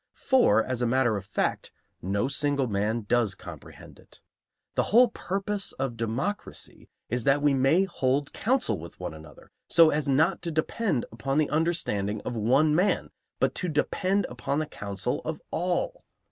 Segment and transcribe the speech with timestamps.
[0.17, 4.19] For, as a matter of fact, no single man does comprehend it.
[4.73, 9.91] The whole purpose of democracy is that we may hold counsel with one another, so
[9.91, 14.65] as not to depend upon the understanding of one man, but to depend upon the
[14.65, 16.03] counsel of all.